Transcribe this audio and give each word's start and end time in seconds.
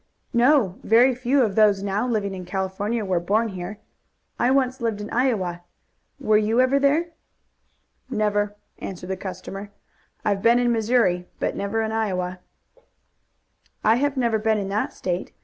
"No; 0.33 0.79
very 0.81 1.13
few 1.13 1.43
of 1.43 1.53
those 1.53 1.83
now 1.83 2.07
living 2.07 2.33
in 2.33 2.43
California 2.43 3.05
were 3.05 3.19
born 3.19 3.49
here. 3.49 3.77
I 4.39 4.49
once 4.49 4.81
lived 4.81 4.99
in 4.99 5.11
Iowa. 5.11 5.61
Were 6.19 6.39
you 6.39 6.59
ever 6.59 6.79
there?" 6.79 7.11
"Never," 8.09 8.55
answered 8.79 9.11
the 9.11 9.15
customer. 9.15 9.69
"I've 10.25 10.41
been 10.41 10.57
in 10.57 10.71
Missouri, 10.71 11.27
but 11.39 11.55
never 11.55 11.83
in 11.83 11.91
Iowa." 11.91 12.39
"I 13.83 13.97
have 13.97 14.17
never 14.17 14.39
been 14.39 14.57
in 14.57 14.69
that 14.69 14.91
State. 14.91 15.33